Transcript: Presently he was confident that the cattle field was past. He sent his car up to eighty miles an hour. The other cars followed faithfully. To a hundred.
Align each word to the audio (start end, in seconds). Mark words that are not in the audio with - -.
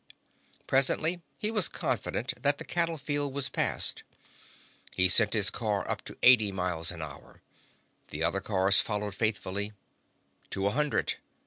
Presently 0.65 1.21
he 1.37 1.51
was 1.51 1.67
confident 1.69 2.33
that 2.41 2.57
the 2.57 2.65
cattle 2.65 2.97
field 2.97 3.35
was 3.35 3.49
past. 3.49 4.01
He 4.95 5.07
sent 5.07 5.33
his 5.33 5.51
car 5.51 5.87
up 5.87 6.03
to 6.05 6.17
eighty 6.23 6.51
miles 6.51 6.89
an 6.89 7.03
hour. 7.03 7.43
The 8.07 8.23
other 8.23 8.41
cars 8.41 8.81
followed 8.81 9.13
faithfully. 9.13 9.73
To 10.49 10.65
a 10.65 10.71
hundred. 10.71 11.17